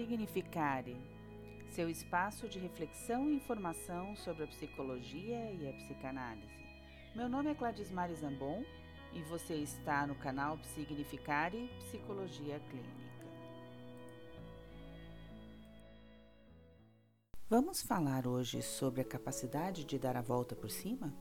[0.00, 0.96] Psignificare,
[1.68, 6.64] seu espaço de reflexão e informação sobre a psicologia e a psicanálise.
[7.14, 8.64] Meu nome é Cladismar Zambon
[9.12, 13.26] e você está no canal Psignificare Psicologia Clínica.
[17.46, 21.12] Vamos falar hoje sobre a capacidade de dar a volta por cima?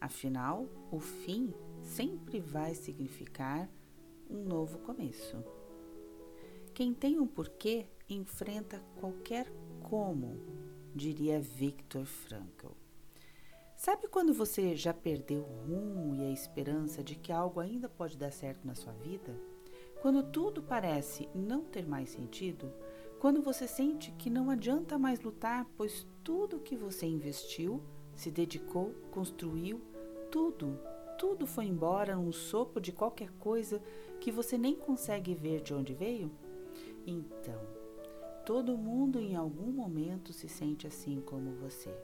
[0.00, 3.68] Afinal, o fim sempre vai significar
[4.28, 5.63] um novo começo.
[6.74, 9.46] Quem tem um porquê enfrenta qualquer
[9.80, 10.40] como,
[10.92, 12.72] diria Viktor Frankl.
[13.76, 18.16] Sabe quando você já perdeu o rumo e a esperança de que algo ainda pode
[18.16, 19.40] dar certo na sua vida?
[20.02, 22.72] Quando tudo parece não ter mais sentido?
[23.20, 27.84] Quando você sente que não adianta mais lutar, pois tudo que você investiu,
[28.16, 29.80] se dedicou, construiu,
[30.28, 30.76] tudo,
[31.20, 33.80] tudo foi embora num sopro de qualquer coisa
[34.20, 36.32] que você nem consegue ver de onde veio?
[37.06, 37.60] Então,
[38.44, 41.94] todo mundo em algum momento se sente assim como você.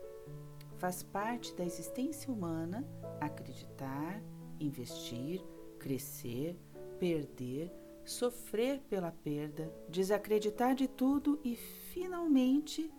[0.79, 2.87] Faz parte da existência humana
[3.21, 4.23] acreditar,
[4.59, 5.43] investir,
[5.79, 6.57] crescer,
[6.99, 7.73] perder,
[8.05, 12.91] sofrer pela perda, desacreditar de tudo e finalmente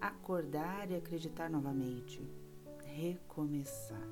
[0.00, 2.22] acordar e acreditar novamente,
[2.84, 4.08] recomeçar.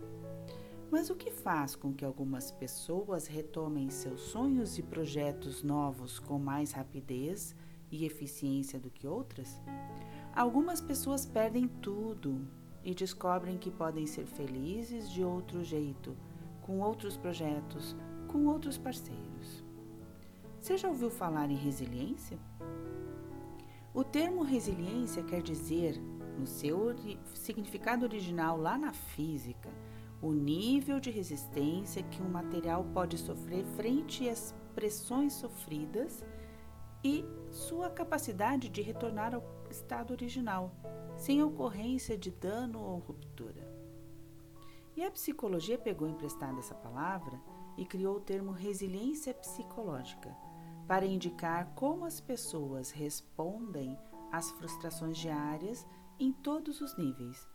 [0.93, 6.39] Mas o que faz com que algumas pessoas retomem seus sonhos e projetos novos com
[6.39, 7.57] mais rapidez
[7.91, 9.59] e eficiência do que outras?
[10.37, 12.47] Algumas pessoas perdem tudo
[12.84, 16.15] e descobrem que podem ser felizes de outro jeito,
[16.61, 17.97] com outros projetos,
[18.29, 19.65] com outros parceiros.
[20.61, 22.39] Você já ouviu falar em resiliência?
[23.95, 25.99] O termo resiliência quer dizer,
[26.39, 26.95] no seu
[27.33, 29.71] significado original lá na física,
[30.23, 36.25] o nível de resistência que um material pode sofrer frente às pressões sofridas
[37.03, 40.72] e sua capacidade de retornar ao estado original,
[41.16, 43.69] sem ocorrência de dano ou ruptura.
[44.94, 47.41] E a psicologia pegou emprestada essa palavra
[47.77, 50.37] e criou o termo resiliência psicológica
[50.87, 53.99] para indicar como as pessoas respondem
[54.31, 55.84] às frustrações diárias
[56.19, 57.49] em todos os níveis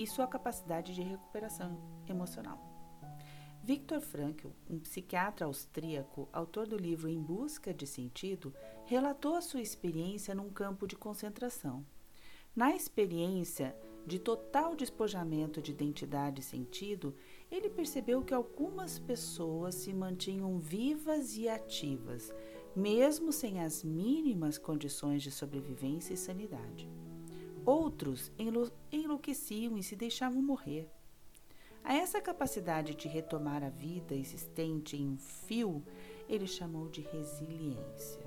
[0.00, 1.78] e sua capacidade de recuperação
[2.08, 2.58] emocional.
[3.62, 8.54] Viktor Frankl, um psiquiatra austríaco, autor do livro Em Busca de Sentido,
[8.86, 11.84] relatou a sua experiência num campo de concentração.
[12.56, 17.14] Na experiência de total despojamento de identidade e sentido,
[17.50, 22.32] ele percebeu que algumas pessoas se mantinham vivas e ativas,
[22.74, 26.88] mesmo sem as mínimas condições de sobrevivência e sanidade.
[27.64, 30.88] Outros enlou enlouqueciam e se deixavam morrer.
[31.82, 35.82] A essa capacidade de retomar a vida existente em um fio,
[36.28, 38.22] ele chamou de resiliência.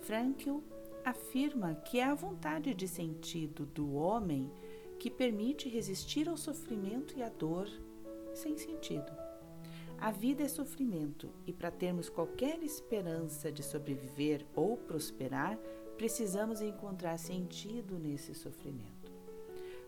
[0.00, 0.58] Frankl
[1.04, 4.50] afirma que é a vontade de sentido do homem
[4.98, 7.68] que permite resistir ao sofrimento e à dor
[8.34, 9.12] sem sentido.
[9.98, 15.58] A vida é sofrimento e para termos qualquer esperança de sobreviver ou prosperar,
[16.02, 19.12] precisamos encontrar sentido nesse sofrimento.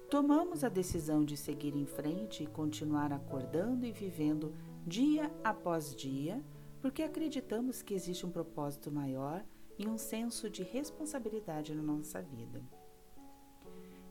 [0.08, 4.54] Tomamos a decisão de seguir em frente e continuar acordando e vivendo
[4.86, 6.40] dia após dia,
[6.80, 9.44] porque acreditamos que existe um propósito maior
[9.76, 12.62] e um senso de responsabilidade na nossa vida.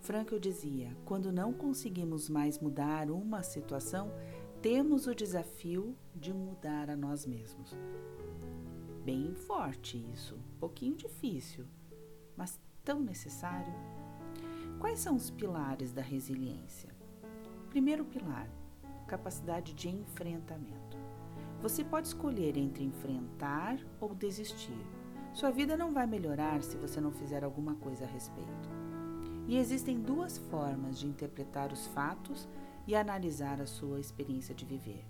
[0.01, 4.11] Frankl dizia: quando não conseguimos mais mudar uma situação,
[4.61, 7.73] temos o desafio de mudar a nós mesmos.
[9.05, 11.65] Bem forte isso, um pouquinho difícil,
[12.35, 13.73] mas tão necessário.
[14.79, 16.89] Quais são os pilares da resiliência?
[17.69, 18.49] Primeiro pilar:
[19.07, 20.97] capacidade de enfrentamento.
[21.61, 24.85] Você pode escolher entre enfrentar ou desistir.
[25.33, 28.69] Sua vida não vai melhorar se você não fizer alguma coisa a respeito.
[29.47, 32.47] E existem duas formas de interpretar os fatos
[32.85, 35.05] e analisar a sua experiência de viver.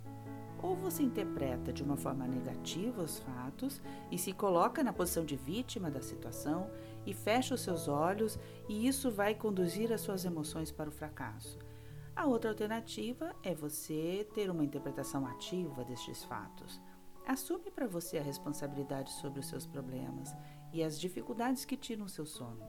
[0.62, 5.36] Ou você interpreta de uma forma negativa os fatos e se coloca na posição de
[5.36, 6.69] vítima da situação
[7.05, 11.59] e fecha os seus olhos, e isso vai conduzir as suas emoções para o fracasso.
[12.15, 16.79] A outra alternativa é você ter uma interpretação ativa destes fatos.
[17.25, 20.35] Assume para você a responsabilidade sobre os seus problemas
[20.71, 22.63] e as dificuldades que tiram o seu sono.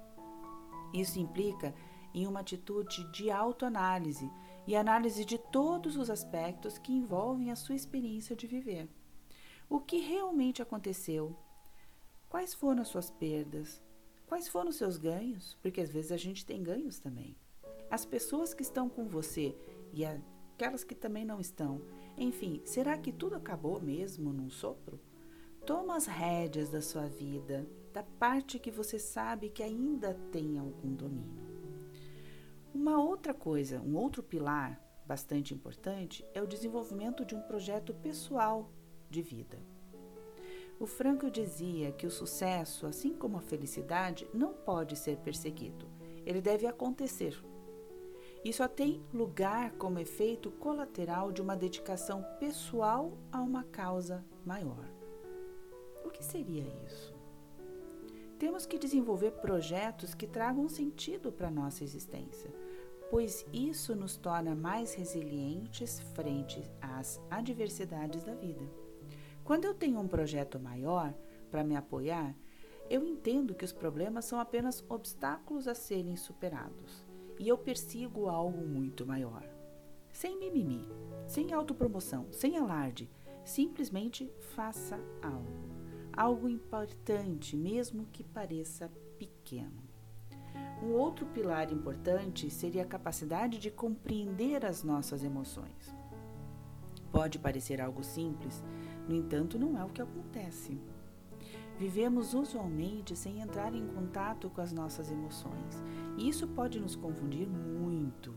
[0.94, 1.75] Isso implica
[2.14, 4.31] em uma atitude de autoanálise
[4.66, 8.88] e análise de todos os aspectos que envolvem a sua experiência de viver.
[9.69, 11.36] O que realmente aconteceu?
[12.28, 13.82] Quais foram as suas perdas?
[14.34, 15.56] Quais foram os seus ganhos?
[15.62, 17.36] Porque às vezes a gente tem ganhos também.
[17.88, 19.54] As pessoas que estão com você
[19.92, 21.81] e aquelas que também não estão.
[22.19, 24.98] Enfim, será que tudo acabou mesmo num sopro?
[25.64, 30.92] Toma as rédeas da sua vida da parte que você sabe que ainda tem algum
[30.92, 31.46] domínio.
[32.75, 38.69] Uma outra coisa, um outro pilar bastante importante é o desenvolvimento de um projeto pessoal
[39.08, 39.74] de vida.
[40.79, 45.87] O Franco dizia que o sucesso, assim como a felicidade, não pode ser perseguido,
[46.26, 47.41] ele deve acontecer.
[48.44, 54.85] E só tem lugar como efeito colateral de uma dedicação pessoal a uma causa maior.
[56.05, 57.15] O que seria isso?
[58.38, 62.53] Temos que desenvolver projetos que tragam sentido para nossa existência,
[63.11, 68.83] pois isso nos torna mais resilientes frente às adversidades da vida.
[69.44, 71.12] Quando eu tenho um projeto maior
[71.50, 72.35] para me apoiar,
[72.88, 77.05] eu entendo que os problemas são apenas obstáculos a serem superados
[77.38, 79.46] e eu persigo algo muito maior.
[80.11, 80.88] Sem mimimi,
[81.26, 83.11] sem autopromoção, sem alarde,
[83.44, 85.75] simplesmente faça algo.
[86.17, 89.82] Algo importante, mesmo que pareça pequeno.
[90.82, 95.94] Um outro pilar importante seria a capacidade de compreender as nossas emoções.
[97.11, 98.62] Pode parecer algo simples,
[99.09, 100.79] no entanto, não é o que acontece.
[101.79, 105.83] Vivemos usualmente sem entrar em contato com as nossas emoções,
[106.17, 108.35] e isso pode nos confundir muito.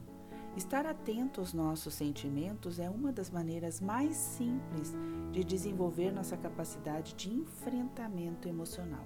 [0.56, 4.92] Estar atento aos nossos sentimentos é uma das maneiras mais simples
[5.32, 9.06] de desenvolver nossa capacidade de enfrentamento emocional.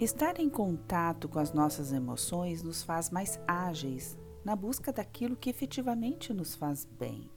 [0.00, 5.50] Estar em contato com as nossas emoções nos faz mais ágeis na busca daquilo que
[5.50, 7.30] efetivamente nos faz bem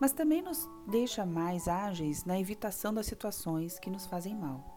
[0.00, 4.74] mas também nos deixa mais ágeis na evitação das situações que nos fazem mal.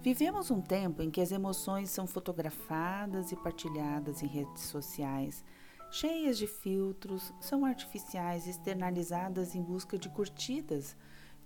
[0.00, 5.42] Vivemos um tempo em que as emoções são fotografadas e partilhadas em redes sociais,
[5.90, 10.96] cheias de filtros, são artificiais, externalizadas em busca de curtidas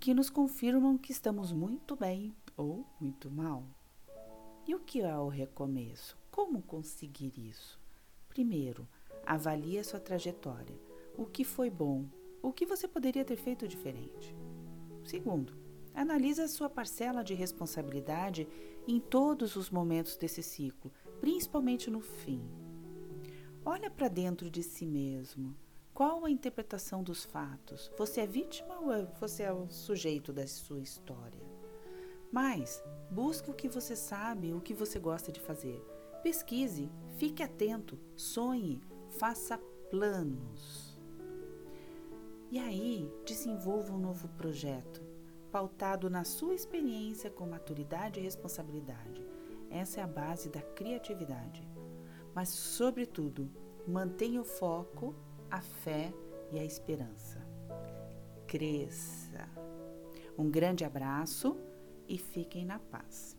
[0.01, 3.65] que nos confirmam que estamos muito bem ou muito mal.
[4.67, 6.19] E o que é o recomeço?
[6.31, 7.81] Como conseguir isso?
[8.29, 8.89] Primeiro,
[9.25, 10.79] avalie a sua trajetória.
[11.17, 12.07] O que foi bom,
[12.43, 14.37] o que você poderia ter feito diferente?
[15.05, 15.57] Segundo,
[15.95, 18.47] analise a sua parcela de responsabilidade
[18.87, 22.43] em todos os momentos desse ciclo, principalmente no fim.
[23.65, 25.55] Olha para dentro de si mesmo.
[25.93, 27.91] Qual a interpretação dos fatos?
[27.99, 31.43] Você é vítima ou é, você é o sujeito da sua história?
[32.31, 35.83] Mas busque o que você sabe, o que você gosta de fazer.
[36.23, 38.81] Pesquise, fique atento, sonhe,
[39.19, 39.59] faça
[39.91, 40.88] planos.
[42.51, 45.03] E aí, desenvolva um novo projeto,
[45.53, 49.27] pautado na sua experiência com maturidade e responsabilidade.
[49.71, 51.69] Essa é a base da criatividade.
[52.35, 53.51] Mas, sobretudo,
[53.87, 55.15] mantenha o foco,
[55.51, 56.13] a fé
[56.51, 57.39] e a esperança.
[58.47, 59.47] Cresça.
[60.37, 61.57] Um grande abraço
[62.09, 63.38] e fiquem na paz.